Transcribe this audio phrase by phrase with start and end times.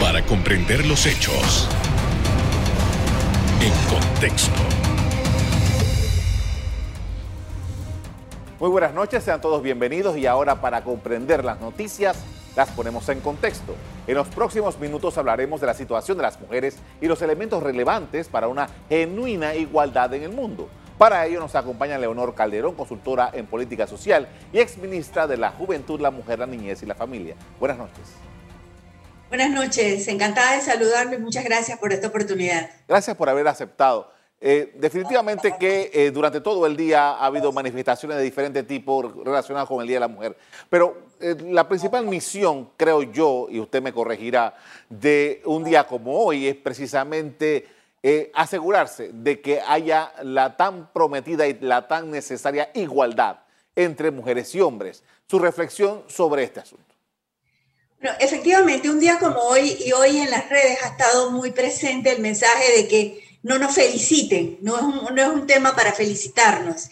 [0.00, 1.68] para comprender los hechos
[3.60, 4.60] en contexto.
[8.60, 12.16] Muy buenas noches, sean todos bienvenidos y ahora para comprender las noticias
[12.56, 13.74] las ponemos en contexto.
[14.08, 18.28] En los próximos minutos hablaremos de la situación de las mujeres y los elementos relevantes
[18.28, 20.68] para una genuina igualdad en el mundo.
[20.98, 26.00] Para ello nos acompaña Leonor Calderón, consultora en política social y exministra de la Juventud,
[26.00, 27.36] la Mujer, la Niñez y la Familia.
[27.60, 28.27] Buenas noches.
[29.28, 31.18] Buenas noches, encantada de saludarme.
[31.18, 32.70] Muchas gracias por esta oportunidad.
[32.88, 34.10] Gracias por haber aceptado.
[34.40, 39.68] Eh, definitivamente que eh, durante todo el día ha habido manifestaciones de diferente tipo relacionadas
[39.68, 40.34] con el Día de la Mujer,
[40.70, 44.54] pero eh, la principal misión, creo yo, y usted me corregirá,
[44.88, 47.68] de un día como hoy es precisamente
[48.32, 53.40] asegurarse de que haya la tan prometida y la tan necesaria igualdad
[53.76, 55.02] entre mujeres y hombres.
[55.26, 56.87] Su reflexión sobre este asunto.
[58.18, 62.20] Efectivamente, un día como hoy y hoy en las redes ha estado muy presente el
[62.20, 66.88] mensaje de que no nos feliciten, no es un, no es un tema para felicitarnos,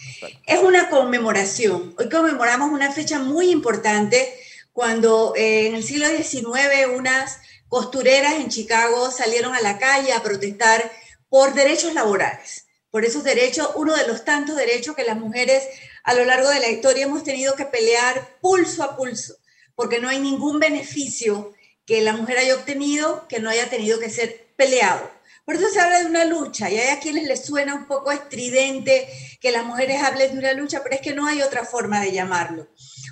[0.46, 1.94] es una conmemoración.
[1.98, 4.32] Hoy conmemoramos una fecha muy importante
[4.72, 10.22] cuando eh, en el siglo XIX unas costureras en Chicago salieron a la calle a
[10.22, 10.90] protestar
[11.28, 15.64] por derechos laborales, por esos derechos, uno de los tantos derechos que las mujeres
[16.04, 19.36] a lo largo de la historia hemos tenido que pelear pulso a pulso,
[19.76, 24.10] porque no hay ningún beneficio que la mujer haya obtenido que no haya tenido que
[24.10, 25.08] ser peleado.
[25.44, 28.10] Por eso se habla de una lucha y hay a quienes les suena un poco
[28.10, 29.06] estridente
[29.40, 32.10] que las mujeres hablen de una lucha, pero es que no hay otra forma de
[32.10, 32.66] llamarlo.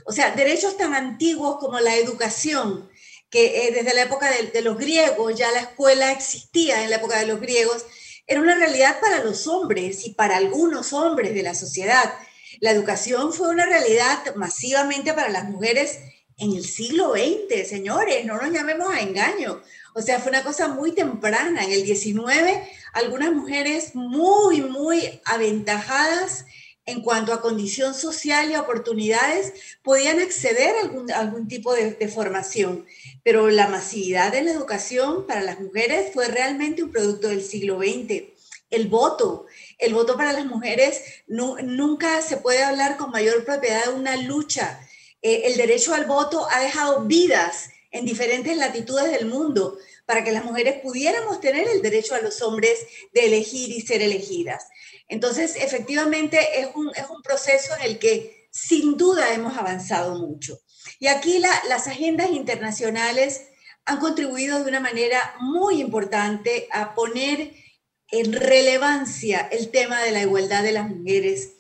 [0.04, 2.90] O sea, derechos tan antiguos como la educación,
[3.30, 6.96] que eh, desde la época de, de los griegos, ya la escuela existía en la
[6.96, 7.86] época de los griegos,
[8.26, 12.14] era una realidad para los hombres y para algunos hombres de la sociedad.
[12.58, 15.98] La educación fue una realidad masivamente para las mujeres
[16.38, 19.62] en el siglo XX, señores, no nos llamemos a engaño.
[19.94, 21.64] O sea, fue una cosa muy temprana.
[21.64, 26.44] En el 19, algunas mujeres muy, muy aventajadas
[26.86, 30.74] en cuanto a condición social y oportunidades podían acceder
[31.14, 32.86] a algún, tipo de, formación.
[33.22, 37.78] Pero la masividad de la educación para las mujeres fue realmente un producto del siglo
[37.78, 38.24] XX.
[38.70, 39.46] El voto,
[39.78, 44.80] el voto para las mujeres nunca se puede hablar con mayor propiedad de una lucha.
[45.24, 50.32] Eh, el derecho al voto ha dejado vidas en diferentes latitudes del mundo para que
[50.32, 52.78] las mujeres pudiéramos tener el derecho a los hombres
[53.14, 54.66] de elegir y ser elegidas.
[55.08, 60.58] Entonces, efectivamente, es un, es un proceso en el que sin duda hemos avanzado mucho.
[60.98, 63.46] Y aquí la, las agendas internacionales
[63.86, 67.54] han contribuido de una manera muy importante a poner
[68.10, 71.54] en relevancia el tema de la igualdad de las mujeres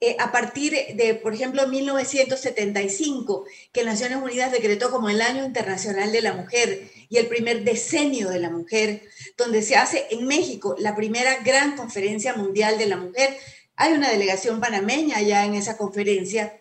[0.00, 6.12] eh, a partir de, por ejemplo, 1975, que Naciones Unidas decretó como el Año Internacional
[6.12, 9.02] de la Mujer y el primer decenio de la mujer,
[9.38, 13.36] donde se hace en México la primera gran conferencia mundial de la mujer.
[13.76, 16.60] Hay una delegación panameña ya en esa conferencia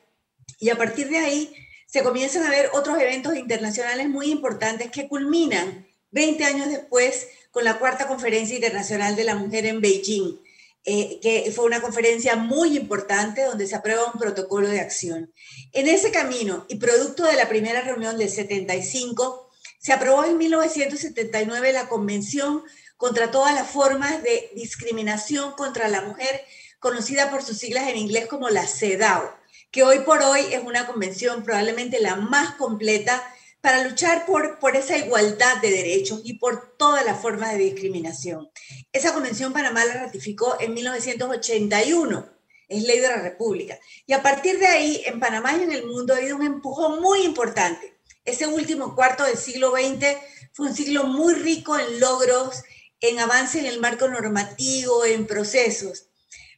[0.60, 1.54] y a partir de ahí
[1.88, 7.64] se comienzan a ver otros eventos internacionales muy importantes que culminan 20 años después con
[7.64, 10.40] la cuarta conferencia internacional de la mujer en Beijing
[10.86, 15.34] eh, que fue una conferencia muy importante donde se aprueba un protocolo de acción.
[15.72, 19.50] En ese camino y producto de la primera reunión del 75,
[19.80, 22.64] se aprobó en 1979 la Convención
[22.98, 26.42] contra todas las formas de discriminación contra la mujer,
[26.80, 29.24] conocida por sus siglas en inglés como la CEDAW,
[29.72, 33.24] que hoy por hoy es una convención probablemente la más completa
[33.64, 38.52] para luchar por, por esa igualdad de derechos y por todas las formas de discriminación.
[38.92, 42.30] Esa convención Panamá la ratificó en 1981,
[42.68, 43.80] es ley de la República.
[44.06, 47.02] Y a partir de ahí, en Panamá y en el mundo ha habido un empujón
[47.02, 47.98] muy importante.
[48.26, 50.18] Ese último cuarto del siglo XX
[50.52, 52.64] fue un siglo muy rico en logros,
[53.00, 56.08] en avance en el marco normativo, en procesos.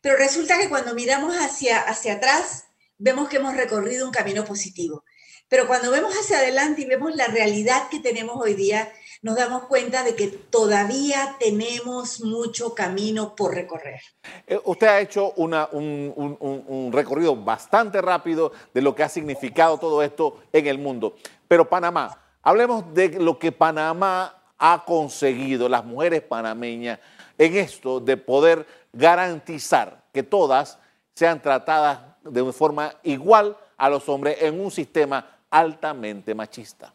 [0.01, 2.63] Pero resulta que cuando miramos hacia, hacia atrás,
[2.97, 5.03] vemos que hemos recorrido un camino positivo.
[5.47, 8.91] Pero cuando vemos hacia adelante y vemos la realidad que tenemos hoy día,
[9.21, 14.01] nos damos cuenta de que todavía tenemos mucho camino por recorrer.
[14.47, 19.77] Eh, usted ha hecho una, un, un, recorrido bastante rápido de lo que ha significado
[19.77, 21.15] todo esto en el mundo.
[21.47, 26.99] Pero Panamá, hablemos de lo que Panamá ha conseguido, las mujeres panameñas,
[27.37, 30.79] en esto de poder garantizar que todas
[31.13, 36.93] sean tratadas de forma igual a los hombres en un sistema altamente machista.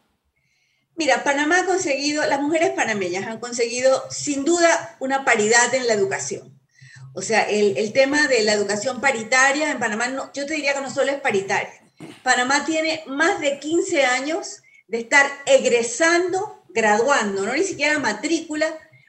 [0.97, 5.95] Mira, Panamá ha conseguido, las mujeres panameñas han conseguido sin duda una paridad en la
[5.95, 6.61] educación.
[7.15, 10.81] O sea, el, tema de la educación paritaria en Panamá, no, yo te diría que
[10.81, 11.73] no solo es paritaria.
[12.23, 18.67] Panamá tiene más de 15 años de estar egresando graduando, no ni siquiera matrícula,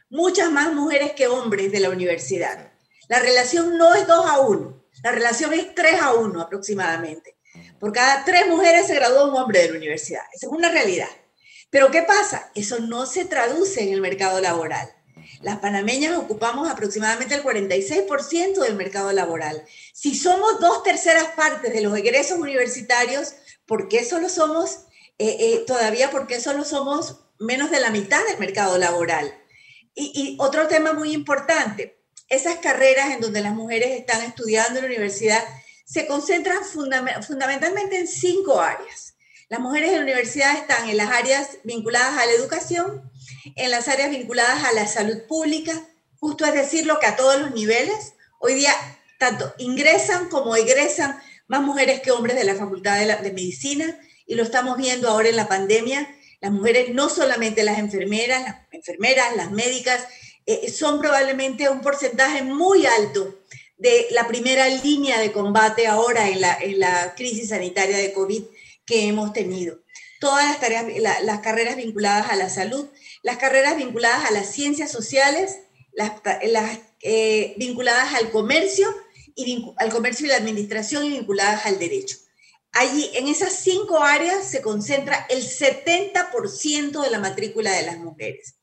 [0.10, 2.72] muchas más mujeres que hombres de la universidad.
[3.08, 7.36] La relación no es 2 a 1, la relación es 3 a 1 aproximadamente.
[7.80, 10.22] Por cada tres mujeres se graduó un hombre de la universidad.
[10.34, 11.10] Esa es una realidad.
[11.70, 12.52] Pero ¿qué pasa?
[12.54, 14.94] Eso no se traduce en el mercado laboral.
[15.42, 19.66] Las panameñas ocupamos aproximadamente el 46% del mercado laboral.
[19.94, 23.34] Si somos dos terceras partes de los egresos universitarios,
[23.66, 24.86] ¿por qué solo somos,
[25.18, 29.34] eh, eh, todavía, por qué solo somos menos de la mitad del mercado laboral?
[29.96, 32.00] Y, y otro tema muy importante,
[32.30, 35.44] esas carreras en donde las mujeres están estudiando en la universidad
[35.92, 39.16] se concentran fundamentalmente en cinco áreas.
[39.50, 43.12] Las mujeres en la universidad están en las áreas vinculadas a la educación,
[43.58, 45.74] en las áreas vinculadas a la salud pública,
[46.18, 48.14] justo es decir, lo que a todos los niveles.
[48.40, 48.74] Hoy día
[49.20, 54.44] tanto ingresan como egresan más mujeres que hombres de la Facultad de, Medicina y lo
[54.44, 56.08] estamos viendo ahora en la pandemia.
[56.40, 60.08] Las mujeres, no solamente las enfermeras, las enfermeras, las médicas,
[60.46, 63.42] eh, son probablemente un porcentaje muy alto
[63.82, 68.44] de la primera línea de combate ahora en la, en la crisis sanitaria de COVID
[68.86, 69.80] que hemos tenido.
[70.20, 70.86] Todas las, tareas,
[71.24, 72.86] las carreras vinculadas a la salud,
[73.24, 75.58] las carreras vinculadas a las ciencias sociales,
[75.94, 76.12] las,
[77.02, 78.88] eh, vinculadas al comercio,
[79.36, 82.18] y al comercio y la administración y vinculadas al derecho.
[82.74, 88.58] Allí, en esas cinco áreas, se concentra el 70% de la matrícula de las mujeres.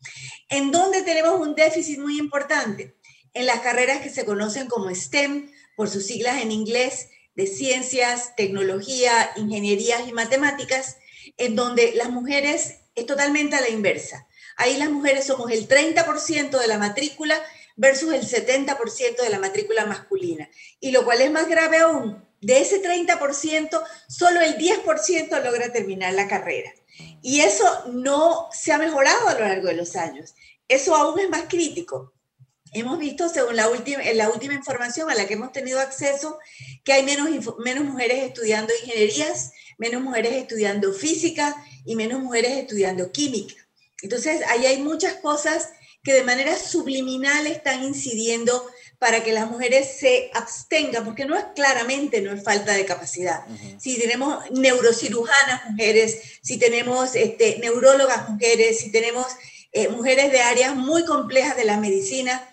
[0.49, 2.98] ¿En dónde tenemos un déficit muy importante?
[3.39, 8.35] En las carreras que se conocen como STEM, por sus siglas en inglés, de ciencias,
[8.35, 10.97] tecnología, ingenierías y matemáticas,
[11.37, 14.27] en donde las mujeres es totalmente a la inversa.
[14.57, 17.41] Ahí las mujeres somos el 30% de la matrícula
[17.77, 20.51] versus el 70% de la matrícula masculina.
[20.81, 26.13] Y lo cual es más grave aún, de ese 30%, solo el 10% logra terminar
[26.15, 26.73] la carrera.
[27.23, 30.35] Y eso no se ha mejorado a lo largo de los años.
[30.67, 32.15] Eso aún es más crítico.
[32.73, 36.39] Hemos visto, según la última, la última información a la que hemos tenido acceso,
[36.85, 37.29] que hay menos,
[37.59, 43.55] menos mujeres estudiando ingenierías, menos mujeres estudiando física y menos mujeres estudiando química.
[44.03, 45.71] Entonces, ahí hay muchas cosas
[46.03, 48.65] que de manera subliminal están incidiendo
[48.99, 53.45] para que las mujeres se abstengan, porque no es claramente, no es falta de capacidad.
[53.79, 59.27] Si tenemos neurocirujanas mujeres, si tenemos este, neurólogas mujeres, si tenemos
[59.73, 62.49] eh, mujeres de áreas muy complejas de la medicina,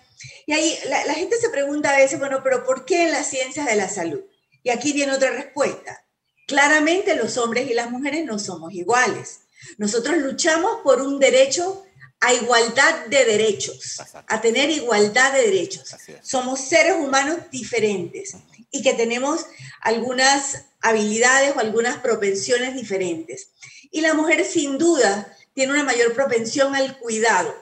[0.46, 3.66] y ahí la, gente se pregunta a veces, bueno, pero ¿por qué en las ciencias
[3.66, 4.20] de la salud?
[4.62, 6.04] Y aquí viene otra respuesta.
[6.46, 9.40] Claramente los hombres y las mujeres no somos iguales.
[9.78, 11.84] Nosotros luchamos por un derecho
[12.20, 15.94] a igualdad de derechos, a tener igualdad de derechos.
[16.22, 18.36] Somos seres humanos diferentes
[18.70, 19.46] y que tenemos
[19.80, 23.50] algunas habilidades o algunas propensiones diferentes.
[23.90, 27.54] Y la mujer sin duda tiene una mayor propensión al cuidado,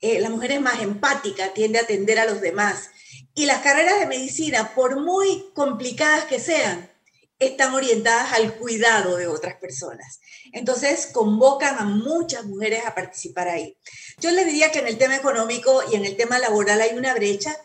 [0.00, 2.90] eh, la mujer es más empática, tiende a atender a los demás.
[3.34, 6.90] Y las carreras de medicina, por muy complicadas que sean,
[7.38, 10.20] están orientadas al cuidado de otras personas.
[10.52, 13.76] Entonces, convocan a muchas mujeres a participar ahí.
[14.18, 17.14] Yo les diría que en el tema económico y en el tema laboral hay una
[17.14, 17.56] brecha.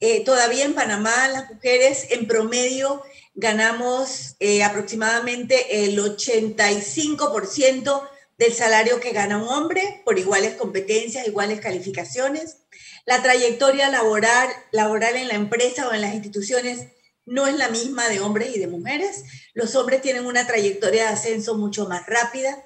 [0.00, 3.02] Eh, todavía en Panamá las mujeres en promedio
[3.34, 8.08] ganamos eh, aproximadamente el 85%
[8.42, 12.56] del salario que gana un hombre por iguales competencias, iguales calificaciones.
[13.06, 14.50] La trayectoria laboral,
[15.16, 16.88] en la empresa o en las instituciones
[17.24, 19.24] no es la misma de hombres y de mujeres.
[19.54, 22.64] Los hombres tienen una trayectoria de ascenso mucho más rápida.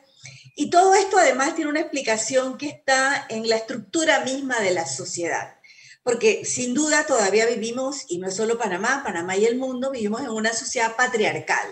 [0.54, 4.86] Y todo esto además tiene una explicación que está en la estructura misma de la
[4.86, 5.56] sociedad.
[6.02, 10.22] Porque sin duda todavía vivimos, y no es solo Panamá, Panamá y el mundo, vivimos
[10.22, 11.66] en una sociedad patriarcal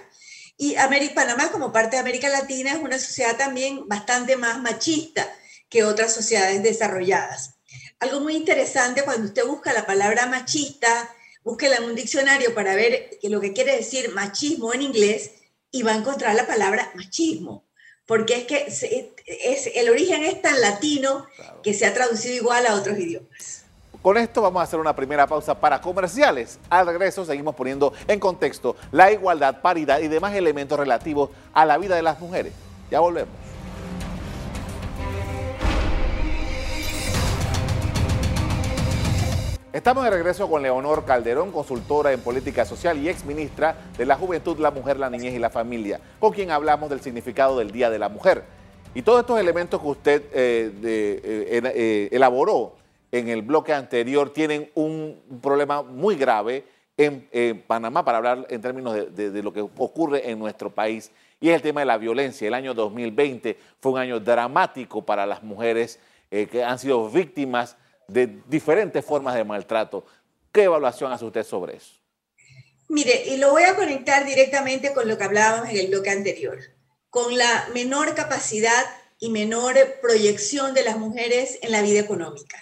[0.56, 5.28] y América, Panamá, como parte de América Latina, es una sociedad también bastante más machista
[5.68, 7.54] que otras sociedades desarrolladas.
[7.98, 13.18] Algo muy interesante cuando usted busca la palabra machista, búsquela en un diccionario para ver
[13.22, 15.32] lo que quiere decir machismo en inglés
[15.70, 17.66] y va a encontrar la palabra machismo,
[18.06, 18.66] porque es que
[19.26, 21.26] es, el origen es tan latino
[21.62, 23.63] que se ha traducido igual a otros idiomas.
[24.04, 26.60] Con esto vamos a hacer una primera pausa para comerciales.
[26.68, 31.78] Al regreso seguimos poniendo en contexto la igualdad, paridad y demás elementos relativos a la
[31.78, 32.52] vida de las mujeres.
[32.90, 33.32] Ya volvemos.
[39.72, 44.58] Estamos de regreso con Leonor Calderón, consultora en política social y exministra de la Juventud,
[44.58, 47.98] la Mujer, la Niñez y la Familia, con quien hablamos del significado del Día de
[47.98, 48.44] la Mujer.
[48.94, 52.83] Y todos estos elementos que usted eh, eh, eh, elaboró
[53.14, 56.64] en el bloque anterior tienen un problema muy grave
[56.96, 61.12] en, Panamá, para hablar en términos de, lo que ocurre en nuestro país.
[61.40, 62.48] y es el tema de la violencia.
[62.48, 67.76] El año 2020 fue un año dramático para las mujeres eh, que han sido víctimas
[68.08, 70.04] de diferentes formas de maltrato.
[70.50, 71.94] ¿Qué evaluación hace usted sobre eso?
[72.88, 76.58] Mire, y lo voy a conectar directamente con lo que hablábamos en el bloque anterior,
[77.10, 78.84] con la menor capacidad
[79.20, 82.58] y menor proyección de las mujeres en la vida económica.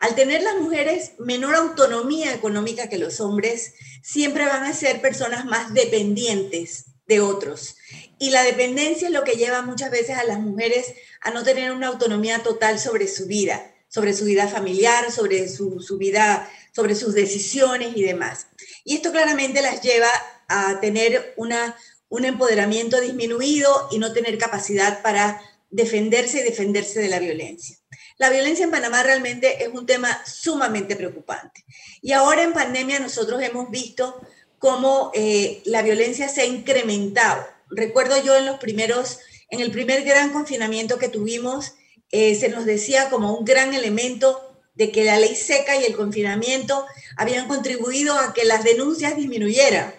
[0.00, 5.44] Al tener las mujeres menor autonomía económica que los hombres, siempre van a ser personas
[5.46, 7.76] más dependientes de otros.
[8.18, 11.72] Y la dependencia es lo que lleva muchas veces a las mujeres a no tener
[11.72, 17.14] una autonomía total sobre su vida, sobre su vida familiar, sobre su, vida, sobre sus
[17.14, 18.48] decisiones y demás.
[18.84, 20.10] Y esto claramente las lleva
[20.48, 27.18] a tener un empoderamiento disminuido y no tener capacidad para defenderse y defenderse de la
[27.18, 27.76] violencia.
[28.16, 31.64] La violencia en Panamá realmente es un tema sumamente preocupante.
[32.00, 34.20] Y ahora en pandemia nosotros hemos visto
[34.58, 37.44] cómo eh, la violencia se ha incrementado.
[37.70, 39.18] Recuerdo yo en los primeros,
[39.50, 41.74] en el primer gran confinamiento que tuvimos,
[42.10, 45.96] eh, se nos decía como un gran elemento de que la ley seca y el
[45.96, 49.94] confinamiento habían contribuido a que las denuncias disminuyeran.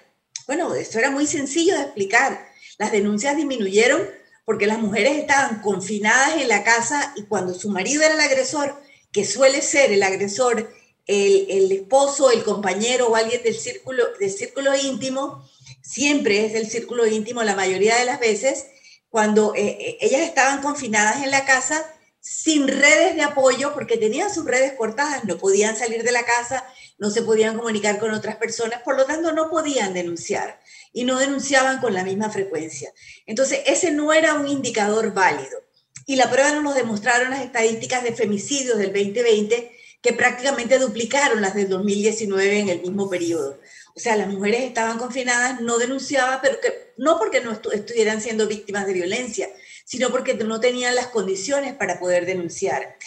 [0.48, 2.48] Bueno, esto era muy sencillo de explicar.
[2.78, 4.02] Las denuncias disminuyeron
[4.46, 8.80] porque las mujeres estaban confinadas en la casa y cuando su marido era el agresor,
[9.12, 10.72] que suele ser el agresor,
[11.08, 15.44] el, esposo, el compañero o alguien del círculo, del círculo íntimo,
[15.82, 18.68] siempre es del círculo íntimo la mayoría de las veces,
[19.10, 21.86] cuando eh, eh, ellas estaban confinadas en la casa
[22.20, 26.66] sin redes de apoyo porque tenían sus redes cortadas, no podían salir de la casa,
[26.98, 30.60] no se podían comunicar con otras personas, por lo tanto no podían denunciar
[30.94, 32.92] y no denunciaban con la misma frecuencia.
[33.26, 35.64] Entonces, ese no era un indicador válido.
[36.06, 39.72] Y la prueba nos lo demostraron las estadísticas de femicidios del 2020,
[40.02, 43.60] que prácticamente duplicaron las del 2019 en el mismo periodo.
[43.96, 48.48] O sea, las mujeres estaban confinadas, no denunciaban, pero que, no porque no estuvieran siendo
[48.48, 49.50] víctimas de violencia,
[49.84, 52.98] sino porque no tenían las condiciones para poder denunciar.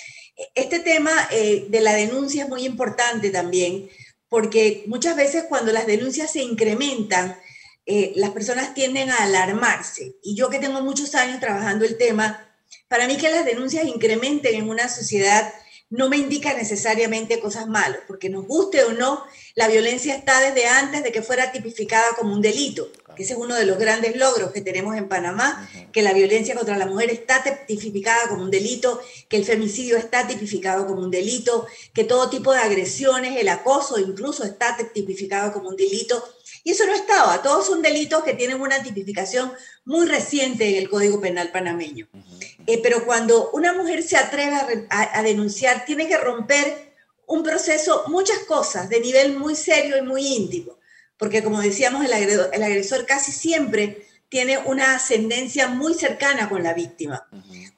[0.55, 3.89] Este tema eh, de la denuncia es muy importante también,
[4.29, 7.37] porque muchas veces cuando las denuncias se incrementan,
[7.87, 10.17] eh, las personas tienden a alarmarse.
[10.23, 12.47] Y yo que tengo muchos años trabajando el tema,
[12.87, 15.53] para mí que las denuncias incrementen en una sociedad
[15.91, 20.67] no me indica necesariamente cosas malas, porque nos guste o no, la violencia está desde
[20.67, 24.15] antes de que fuera tipificada como un delito, que ese es uno de los grandes
[24.17, 28.51] logros que tenemos en Panamá, que la violencia contra la mujer está tipificada como un
[28.51, 33.49] delito, que el femicidio está tipificado como un delito, que todo tipo de agresiones, el
[33.49, 36.23] acoso incluso está tipificado como un delito.
[36.69, 39.51] Y eso no estaba, todos son delitos que tienen una tipificación
[39.87, 42.07] muy reciente en el Código Penal panameño.
[42.67, 46.93] Eh, pero cuando una mujer se atreve a, denunciar, tiene que romper
[47.27, 50.77] un proceso, muchas cosas, de nivel muy serio y muy íntimo,
[51.17, 56.63] porque como decíamos, el agresor, el agresor casi siempre tiene una ascendencia muy cercana con
[56.63, 57.27] la víctima.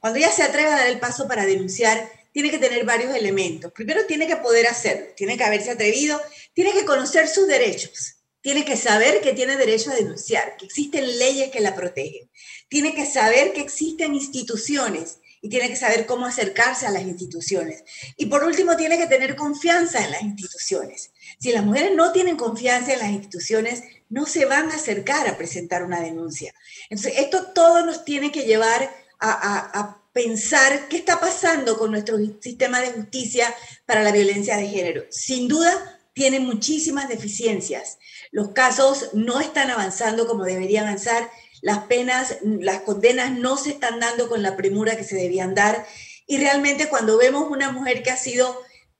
[0.01, 3.71] Cuando ella se atreve a dar el paso para denunciar, tiene que tener varios elementos.
[3.71, 6.21] Primero, tiene que poder hacerlo, tiene que haberse atrevido,
[6.55, 11.19] tiene que conocer sus derechos tiene que saber que tiene derecho a denunciar, que existen
[11.19, 12.31] leyes que la protegen.
[12.69, 17.83] Tiene que saber que existen instituciones y tiene que saber cómo acercarse a las instituciones.
[18.17, 21.13] Y por último, tiene que tener confianza en las instituciones.
[21.39, 25.39] Si las mujeres no tienen confianza en las instituciones, no se van a acercar a
[25.39, 26.55] presentar una denuncia.
[26.91, 32.19] Entonces, esto todo nos tiene que llevar a, a pensar qué está pasando con nuestro
[32.41, 33.55] sistema de justicia
[33.87, 35.05] para la violencia de género.
[35.11, 37.99] Sin duda, tiene muchísimas deficiencias.
[38.31, 41.29] Los casos no están avanzando como deberían avanzar,
[41.63, 45.87] las penas, las condenas no se están dando con la premura que se debían dar.
[46.27, 48.57] Y realmente cuando vemos una mujer que ha sido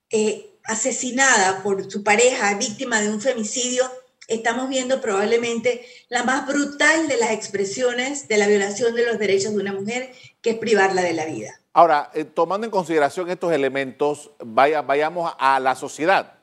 [0.09, 3.83] eh, asesinada por su pareja, víctima de un femicidio,
[4.27, 9.53] estamos viendo probablemente la más brutal de las expresiones de la violación de los derechos
[9.53, 10.11] de una mujer,
[10.41, 11.59] que es privarla de la vida.
[11.73, 16.33] Ahora, eh, tomando en consideración estos elementos, vaya, vayamos a la sociedad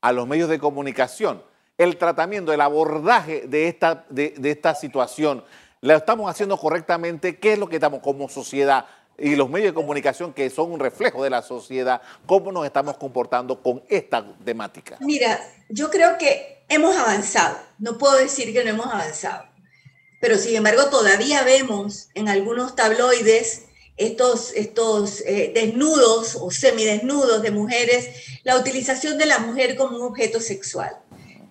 [0.00, 1.42] a los medios de comunicación.
[1.82, 5.42] El tratamiento, el abordaje de esta, de, esta situación,
[5.80, 7.40] ¿lo estamos haciendo correctamente?
[7.40, 8.86] ¿Qué es lo que estamos como sociedad?
[9.18, 12.96] y los medios de comunicación que son un reflejo de la sociedad, ¿cómo nos estamos
[12.96, 14.96] comportando con esta temática?
[15.00, 19.44] Mira, yo creo que hemos avanzado, no puedo decir que no hemos avanzado,
[20.20, 27.50] pero sin embargo todavía vemos en algunos tabloides estos, estos eh, desnudos o semidesnudos de
[27.50, 28.08] mujeres,
[28.44, 30.96] la utilización de la mujer como un objeto sexual.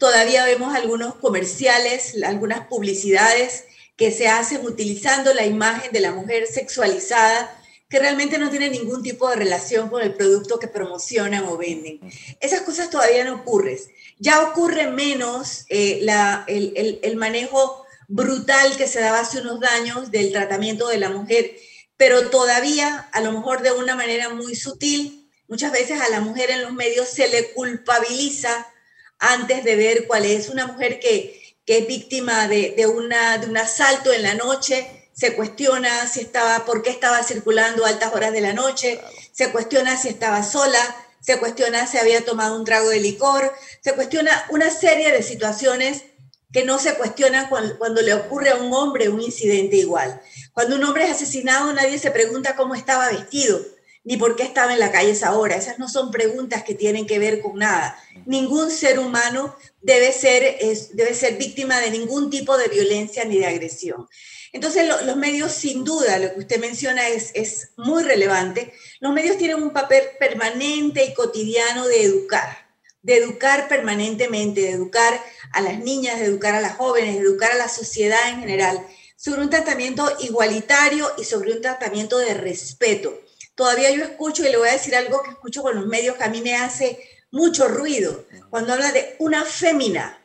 [0.01, 3.65] Todavía vemos algunos comerciales, algunas publicidades
[3.95, 7.55] que se hacen utilizando la imagen de la mujer sexualizada
[7.87, 11.99] que realmente no tiene ningún tipo de relación con el producto que promocionan o venden.
[12.39, 13.77] Esas cosas todavía no ocurren.
[14.17, 16.03] Ya ocurre menos eh,
[16.47, 21.55] el, el manejo brutal que se daba hace unos años del tratamiento de la mujer,
[21.95, 26.49] pero todavía, a lo mejor de una manera muy sutil, muchas veces a la mujer
[26.49, 28.65] en los medios se le culpabiliza
[29.21, 34.11] antes de ver cuál es una mujer que, es víctima de, una, de un asalto
[34.11, 38.41] en la noche, se cuestiona si estaba, por qué estaba circulando a altas horas de
[38.41, 38.99] la noche,
[39.31, 40.79] se cuestiona si estaba sola,
[41.21, 46.03] se cuestiona si había tomado un trago de licor, se cuestiona una serie de situaciones
[46.51, 50.21] que no se cuestionan cuando, le ocurre a un hombre un incidente igual.
[50.51, 53.61] Cuando un hombre es asesinado, nadie se pregunta cómo estaba vestido,
[54.03, 55.55] ni por qué estaba en la calle esa hora.
[55.55, 57.97] Esas no son preguntas que tienen que ver con nada.
[58.25, 60.57] Ningún ser humano debe ser,
[60.93, 64.07] debe ser víctima de ningún tipo de violencia ni de agresión.
[64.53, 68.73] Entonces, los medios, sin duda, lo que usted menciona es, es muy relevante.
[68.99, 72.71] Los medios tienen un papel permanente y cotidiano de educar
[73.03, 75.19] de educar permanentemente, de educar
[75.53, 78.85] a las niñas, de educar a las jóvenes, de educar a la sociedad en general,
[79.15, 83.19] sobre un tratamiento igualitario y sobre un tratamiento de respeto.
[83.61, 86.23] Todavía yo escucho, y le voy a decir algo que escucho con los medios que
[86.23, 86.97] a mí me hace
[87.29, 90.19] mucho ruido, cuando habla de una fémina,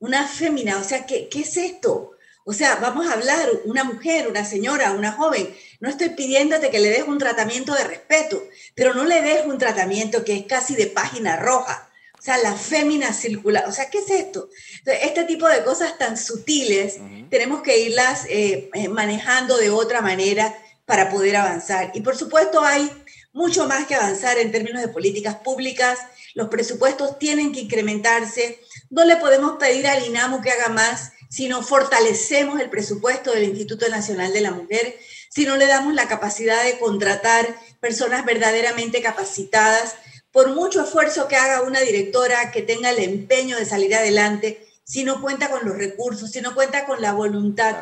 [0.00, 2.16] una fémina, o sea, ¿qué, qué es esto?
[2.44, 5.54] O sea, vamos a hablar, una mujer, una señora, una joven.
[5.78, 8.42] No estoy pidiéndote que le des un tratamiento de respeto,
[8.74, 11.88] pero no le des un tratamiento que es casi de página roja.
[12.18, 13.68] O sea, la fémina circular.
[13.68, 14.48] O sea, ¿qué es esto?
[14.86, 16.98] este tipo de cosas tan sutiles
[17.30, 20.52] tenemos que irlas eh, eh, manejando de otra manera
[20.84, 21.90] para poder avanzar.
[21.94, 22.90] Y por supuesto hay
[23.32, 25.98] mucho más que avanzar en términos de políticas públicas.
[26.34, 28.60] Los presupuestos tienen que incrementarse.
[28.90, 33.44] No le podemos pedir al INAMU que haga más si no fortalecemos el presupuesto del
[33.44, 34.98] Instituto Nacional de la Mujer,
[35.30, 39.94] si no le damos la capacidad de contratar personas verdaderamente capacitadas
[40.30, 45.04] por mucho esfuerzo que haga una directora que tenga el empeño de salir adelante, si
[45.04, 47.76] no cuenta con los recursos, si no cuenta con la voluntad,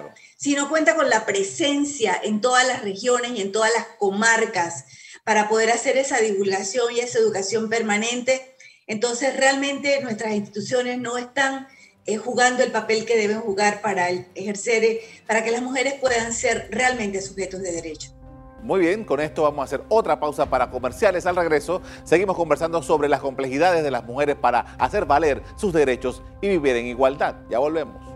[0.49, 4.87] no cuenta con la presencia en todas las regiones y en todas las comarcas
[5.25, 8.57] para poder hacer esa divulgación y esa educación permanente,
[8.87, 11.69] entonces realmente nuestras instituciones no están
[12.07, 16.33] eh, jugando el papel que deben jugar para ejercer, eh, para que las mujeres puedan
[16.33, 18.11] ser realmente sujetos de derecho.
[18.63, 21.25] Muy bien, con esto vamos a hacer otra pausa para comerciales.
[21.26, 26.23] Al regreso, seguimos conversando sobre las complejidades de las mujeres para hacer valer sus derechos
[26.43, 27.37] y vivir en igualdad.
[27.49, 28.10] Ya volvemos.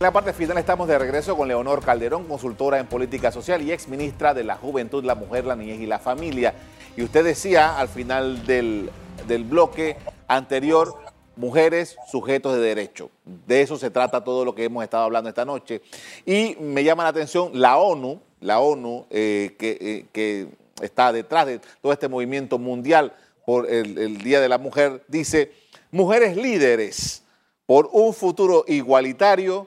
[0.00, 3.72] En la parte final estamos de regreso con Leonor Calderón, consultora en política social y
[3.72, 6.54] ex ministra de la Juventud, la Mujer, la Niñez y la Familia.
[6.96, 8.90] Y usted decía al final del,
[9.26, 9.96] del bloque
[10.28, 10.94] anterior
[11.34, 13.10] mujeres sujetos de derecho.
[13.24, 15.82] De eso se trata todo lo que hemos estado hablando esta noche.
[16.24, 20.46] Y me llama la atención la ONU, la ONU eh, eh, que,
[20.80, 25.50] está detrás de todo este movimiento mundial por el, Día de la Mujer, dice,
[25.90, 27.24] mujeres líderes
[27.66, 29.66] por un futuro igualitario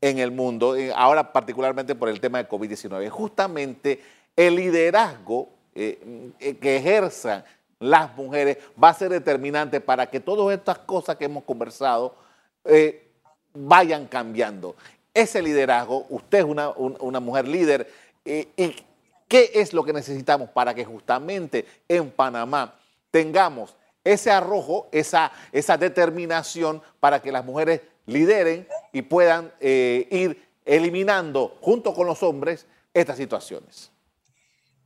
[0.00, 3.08] en el mundo, eh, ahora particularmente por el tema de COVID-19.
[3.08, 4.02] Justamente
[4.36, 7.44] el liderazgo que ejerzan
[7.78, 12.14] las mujeres va a ser determinante para que todas estas cosas que hemos conversado
[12.64, 13.10] eh,
[13.54, 14.76] vayan cambiando.
[15.12, 17.90] Ese liderazgo, usted es una, mujer líder,
[18.24, 18.76] eh, ¿y
[19.28, 22.74] qué es lo que necesitamos para que justamente en Panamá
[23.10, 25.30] tengamos ese arrojo, esa
[25.78, 32.64] determinación para que las mujeres lideren y puedan eh, ir eliminando junto con los hombres
[32.94, 33.90] estas situaciones?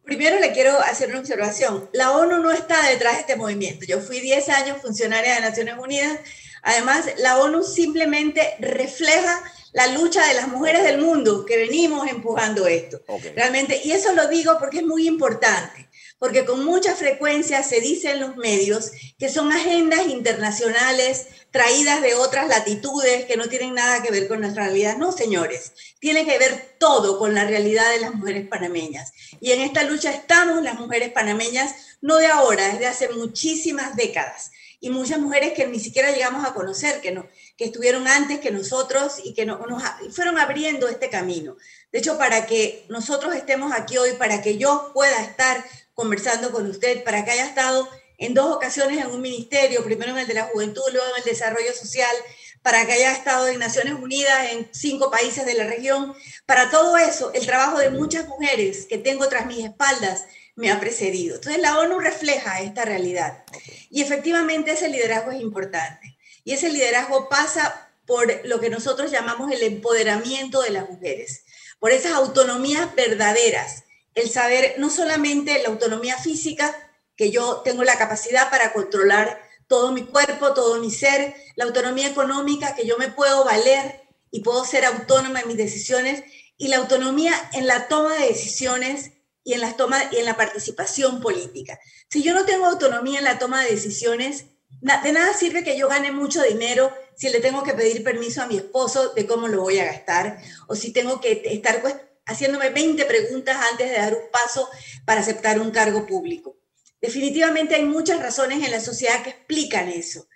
[0.03, 1.89] Primero le quiero hacer una observación.
[1.93, 3.87] La ONU no está detrás de este movimiento.
[3.87, 6.19] Yo fui 10 años funcionaria de Naciones Unidas.
[6.65, 9.45] Además, la ONU simplemente refleja
[9.75, 13.01] la lucha de las mujeres del mundo que venimos empujando esto.
[13.37, 15.89] Realmente, y eso lo digo porque es muy importante
[16.21, 22.15] porque con mucha frecuencia se dice en los medios que son agendas internacionales traídas de
[22.15, 24.99] otras latitudes que no tienen nada que ver con nuestra realidad.
[24.99, 29.13] No, señores, tiene que ver todo con la realidad de las mujeres panameñas.
[29.41, 34.53] Y en esta lucha estamos las mujeres panameñas, no de ahora, desde hace muchísimas décadas.
[34.83, 38.51] Y muchas mujeres que ni siquiera llegamos a conocer, que, no, que estuvieron antes que
[38.51, 39.83] nosotros y que no, nos
[40.15, 41.57] fueron abriendo este camino.
[41.93, 45.63] De hecho, para que nosotros estemos aquí hoy, para que yo pueda estar
[46.01, 47.87] conversando con usted, para que haya estado
[48.17, 51.25] en dos ocasiones en un ministerio, primero en el de la juventud, luego en el
[51.25, 52.17] desarrollo social,
[52.63, 56.15] para que haya estado en Naciones Unidas, en cinco países de la región.
[56.47, 60.25] Para todo eso, el trabajo de muchas mujeres que tengo tras mis espaldas
[60.57, 61.37] me ha precedido.
[61.37, 63.45] Entonces la ONU refleja esta realidad.
[63.91, 66.17] Y efectivamente ese liderazgo es importante.
[66.45, 71.45] Y ese liderazgo pasa por lo que nosotros llamamos el empoderamiento de las mujeres,
[71.79, 73.85] por esas autonomías verdaderas
[74.15, 76.75] el saber no solamente la autonomía física,
[77.17, 82.09] que yo tengo la capacidad para controlar todo mi cuerpo, todo mi ser, la autonomía
[82.09, 86.25] económica, que yo me puedo valer y puedo ser autónoma en mis decisiones,
[86.57, 89.13] y la autonomía en la toma de decisiones
[89.45, 91.79] y en la, toma, y en la participación política.
[92.11, 94.47] Si yo no tengo autonomía en la toma de decisiones,
[94.81, 98.47] de nada sirve que yo gane mucho dinero si le tengo que pedir permiso a
[98.47, 101.83] mi esposo de cómo lo voy a gastar, o si tengo que estar
[102.31, 104.69] haciéndome 20 preguntas antes de dar un paso
[105.05, 106.57] para aceptar un cargo público.
[107.01, 110.29] Definitivamente hay muchas razones en la sociedad que explican eso.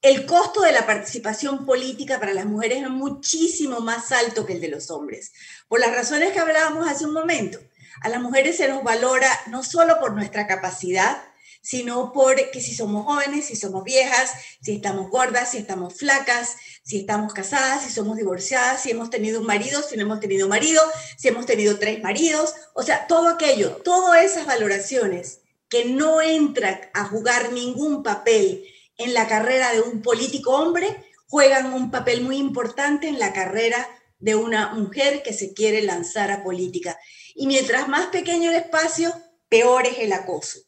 [0.00, 4.60] El costo de la participación política para las mujeres es muchísimo más alto que el
[4.60, 5.32] de los hombres,
[5.68, 7.60] por las razones que hablábamos hace un momento.
[8.00, 11.22] A las mujeres se nos valora no solo por nuestra capacidad,
[11.62, 16.56] sino por que si somos jóvenes, si somos viejas, si estamos gordas, si estamos flacas,
[16.82, 20.48] si estamos casadas, si somos divorciadas, si hemos tenido un marido, si no hemos tenido
[20.48, 20.82] marido,
[21.16, 26.80] si hemos tenido tres maridos, o sea, todo aquello, todas esas valoraciones que no entran
[26.92, 28.64] a jugar ningún papel
[28.98, 33.88] en la carrera de un político hombre, juegan un papel muy importante en la carrera
[34.18, 36.98] de una mujer que se quiere lanzar a política.
[37.34, 39.14] Y mientras más pequeño el espacio,
[39.48, 40.60] peor es el acoso.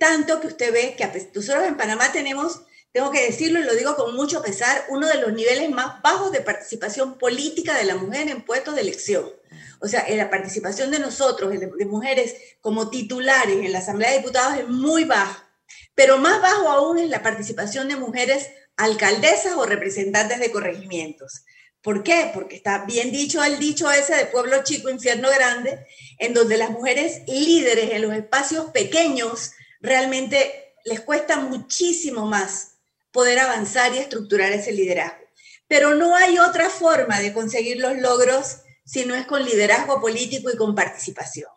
[0.00, 3.96] Tanto que usted ve que nosotros en Panamá tenemos, tengo que decirlo y lo digo
[3.96, 8.30] con mucho pesar, uno de los niveles más bajos de participación política de la mujer
[8.30, 9.30] en puestos de elección.
[9.78, 14.16] O sea, en la participación de nosotros, de mujeres como titulares en la Asamblea de
[14.20, 15.50] Diputados es muy baja.
[15.94, 21.44] Pero más bajo aún es la participación de mujeres alcaldesas o representantes de corregimientos.
[21.82, 22.30] ¿Por qué?
[22.32, 25.86] Porque está bien dicho el dicho ese de pueblo chico, infierno grande,
[26.18, 32.72] en donde las mujeres líderes en los espacios pequeños realmente les cuesta muchísimo más
[33.10, 35.24] poder avanzar y estructurar ese liderazgo.
[35.68, 40.50] Pero no hay otra forma de conseguir los logros si no es con liderazgo político
[40.50, 41.48] y con participación.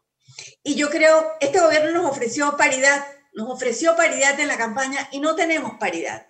[0.64, 5.20] Y yo creo, este gobierno nos ofreció paridad, nos ofreció paridad en la campaña y
[5.20, 6.28] no tenemos paridad.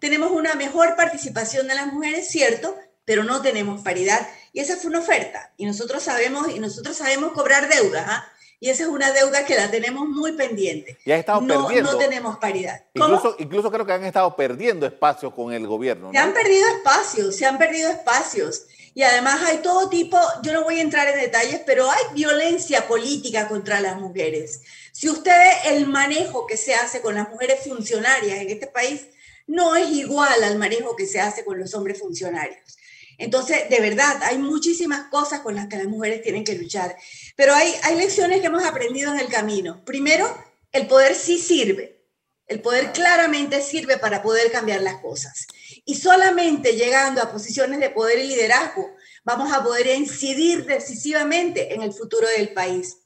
[0.00, 4.26] Tenemos una mejor participación de las mujeres, cierto, pero no tenemos paridad.
[4.52, 5.52] Y esa fue una oferta.
[5.56, 8.04] Y nosotros sabemos, y nosotros sabemos cobrar deudas.
[8.06, 8.32] ¿ah?
[8.60, 10.96] Y esa es una deuda que la tenemos muy pendiente.
[11.04, 11.92] Y han estado no, perdiendo.
[11.92, 12.84] No tenemos paridad.
[12.94, 16.10] Incluso, incluso, creo que han estado perdiendo espacios con el gobierno.
[16.12, 18.66] Se han perdido espacios, se han perdido espacios.
[18.94, 22.86] Y además hay todo tipo, yo no voy a entrar en detalles, pero hay violencia
[22.86, 24.62] política contra las mujeres.
[24.92, 25.32] Si usted
[25.66, 29.08] el manejo que se hace con las mujeres funcionarias en este país
[29.46, 32.78] no es igual al manejo que se hace con los hombres funcionarios.
[33.18, 36.96] Entonces, de verdad, hay muchísimas cosas con las que las mujeres tienen que luchar.
[37.36, 39.84] Pero hay, lecciones que hemos aprendido en el camino.
[39.84, 40.26] Primero,
[40.72, 42.02] el poder sí sirve.
[42.46, 45.46] El poder claramente sirve para poder cambiar las cosas.
[45.84, 51.82] Y solamente llegando a posiciones de poder y liderazgo vamos a poder incidir decisivamente en
[51.82, 52.98] el futuro del país.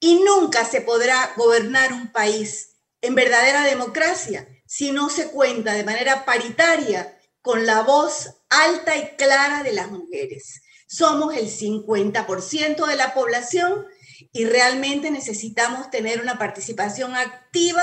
[0.00, 2.70] Y nunca se podrá gobernar un país
[3.00, 9.16] en verdadera democracia si no se cuenta de manera paritaria con la voz alta y
[9.16, 10.62] clara de las mujeres.
[10.86, 13.86] Somos el 50% de la población
[14.32, 17.82] y realmente necesitamos tener una participación activa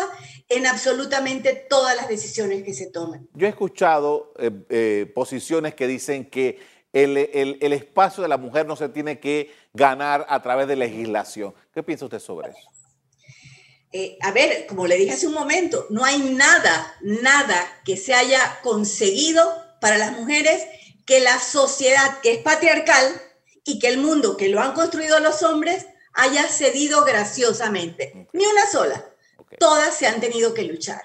[0.50, 3.28] en absolutamente todas las decisiones que se tomen.
[3.34, 6.60] Yo he escuchado eh, eh, posiciones que dicen que
[6.94, 11.54] el, espacio de la mujer no se tiene que ganar a través de legislación.
[11.74, 12.77] ¿Qué piensa usted sobre eso?
[14.00, 18.14] Eh, a ver, como le dije hace un momento, no hay nada, nada que se
[18.14, 19.42] haya conseguido
[19.82, 20.62] para las mujeres
[21.04, 23.20] que la sociedad que es patriarcal
[23.64, 28.28] y que el mundo que lo han construido los hombres haya cedido graciosamente.
[28.34, 29.04] Ni una sola.
[29.58, 31.02] Todas se han tenido que luchar.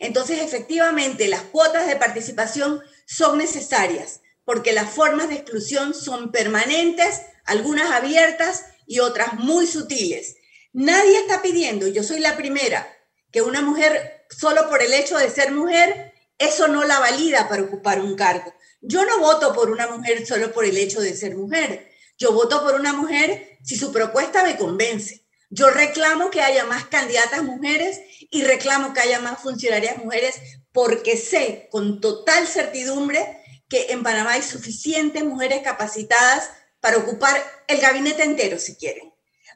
[0.00, 7.22] Entonces, efectivamente, las cuotas de participación son necesarias porque las formas de exclusión son permanentes,
[7.44, 10.38] algunas abiertas y otras muy sutiles.
[10.72, 12.90] Nadie está pidiendo, yo soy la primera,
[13.30, 17.62] que una mujer, solo por el hecho de ser mujer, eso no la valida para
[17.62, 18.54] ocupar un cargo.
[18.80, 21.90] Yo no voto por una mujer solo por el hecho de ser mujer.
[22.18, 25.24] Yo voto por una mujer si su propuesta me convence.
[25.50, 30.40] Yo reclamo que haya más candidatas mujeres y reclamo que haya más funcionarias mujeres
[30.72, 37.80] porque sé con total certidumbre que en Panamá hay suficientes mujeres capacitadas para ocupar el
[37.80, 39.11] gabinete entero, si quieren.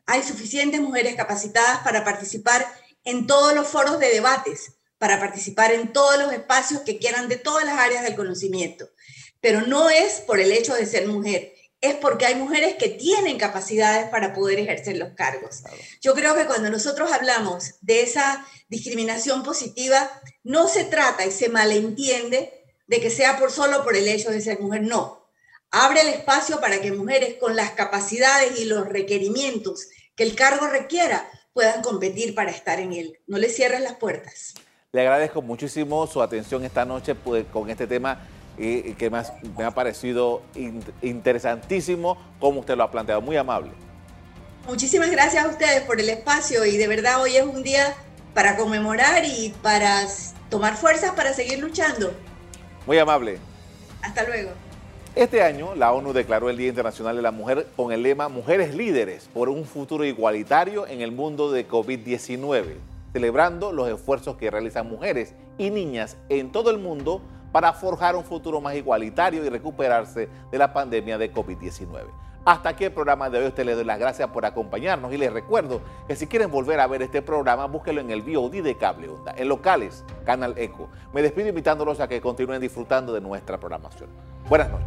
[0.06, 2.66] Hay suficientes mujeres capacitadas para participar
[3.04, 7.36] en todos los foros de debates, para participar en todos los espacios que quieran de
[7.36, 8.88] todas las áreas del conocimiento
[9.46, 13.38] pero no es por el hecho de ser mujer, es porque hay mujeres que tienen
[13.38, 15.62] capacidades para poder ejercer los cargos.
[16.00, 20.10] Yo creo que cuando nosotros hablamos de esa discriminación positiva,
[20.42, 24.40] no se trata y se malentiende de que sea por solo por el hecho de
[24.40, 25.30] ser mujer, no.
[25.70, 30.66] Abre el espacio para que mujeres con las capacidades y los requerimientos que el cargo
[30.66, 33.18] requiera puedan competir para estar en él.
[33.26, 34.54] No le cierres las puertas.
[34.92, 38.26] Le agradezco muchísimo su atención esta noche pues, con este tema
[38.58, 40.42] eh, que me ha, parecido
[41.02, 43.20] interesantísimo como usted lo ha planteado.
[43.20, 43.70] Muy amable.
[44.66, 47.94] Muchísimas gracias a ustedes por el espacio y de verdad hoy es un día
[48.34, 50.06] para conmemorar y para
[50.50, 52.12] tomar fuerzas para seguir luchando.
[52.86, 53.38] Muy amable.
[54.02, 54.50] Hasta luego.
[55.16, 58.74] Este año la ONU declaró el Día Internacional de la Mujer con el lema Mujeres
[58.74, 62.74] líderes por un futuro igualitario en el mundo de COVID-19,
[63.14, 68.24] celebrando los esfuerzos que realizan mujeres y niñas en todo el mundo para forjar un
[68.24, 72.04] futuro más igualitario y recuperarse de la pandemia de COVID-19.
[72.44, 73.46] Hasta aquí el programa de hoy.
[73.46, 76.86] Usted le doy las gracias por acompañarnos y les recuerdo que si quieren volver a
[76.86, 80.90] ver este programa, búsquelo en el VOD de Cable Onda, en locales, Canal Eco.
[81.14, 84.35] Me despido invitándolos a que continúen disfrutando de nuestra programación.
[84.48, 84.86] Buenas noches.